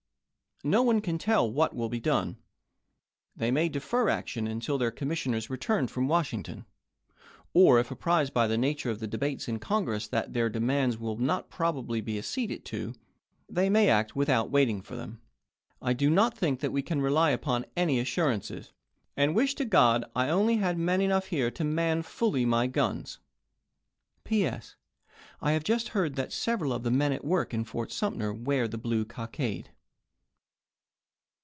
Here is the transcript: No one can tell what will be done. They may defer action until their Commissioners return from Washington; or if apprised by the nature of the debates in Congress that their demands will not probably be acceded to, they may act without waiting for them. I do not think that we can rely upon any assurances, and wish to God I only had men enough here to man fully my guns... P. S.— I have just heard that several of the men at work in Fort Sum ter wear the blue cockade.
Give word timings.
No 0.63 0.83
one 0.83 1.01
can 1.01 1.17
tell 1.17 1.49
what 1.51 1.75
will 1.75 1.89
be 1.89 1.99
done. 1.99 2.37
They 3.35 3.49
may 3.49 3.67
defer 3.67 4.09
action 4.09 4.45
until 4.45 4.77
their 4.77 4.91
Commissioners 4.91 5.49
return 5.49 5.87
from 5.87 6.07
Washington; 6.07 6.65
or 7.51 7.79
if 7.79 7.89
apprised 7.89 8.31
by 8.31 8.45
the 8.45 8.59
nature 8.59 8.91
of 8.91 8.99
the 8.99 9.07
debates 9.07 9.47
in 9.47 9.57
Congress 9.57 10.07
that 10.09 10.33
their 10.33 10.49
demands 10.49 10.99
will 10.99 11.17
not 11.17 11.49
probably 11.49 11.99
be 11.99 12.19
acceded 12.19 12.63
to, 12.65 12.93
they 13.49 13.71
may 13.71 13.89
act 13.89 14.15
without 14.15 14.51
waiting 14.51 14.83
for 14.83 14.95
them. 14.95 15.19
I 15.81 15.93
do 15.93 16.11
not 16.11 16.37
think 16.37 16.59
that 16.59 16.71
we 16.71 16.83
can 16.83 17.01
rely 17.01 17.31
upon 17.31 17.65
any 17.75 17.99
assurances, 17.99 18.71
and 19.17 19.33
wish 19.35 19.55
to 19.55 19.65
God 19.65 20.05
I 20.15 20.29
only 20.29 20.57
had 20.57 20.77
men 20.77 21.01
enough 21.01 21.25
here 21.29 21.49
to 21.49 21.63
man 21.63 22.03
fully 22.03 22.45
my 22.45 22.67
guns... 22.67 23.17
P. 24.23 24.45
S.— 24.45 24.75
I 25.41 25.53
have 25.53 25.63
just 25.63 25.87
heard 25.87 26.13
that 26.17 26.31
several 26.31 26.71
of 26.71 26.83
the 26.83 26.91
men 26.91 27.13
at 27.13 27.25
work 27.25 27.51
in 27.51 27.63
Fort 27.63 27.91
Sum 27.91 28.19
ter 28.19 28.31
wear 28.31 28.67
the 28.67 28.77
blue 28.77 29.05
cockade. 29.05 29.71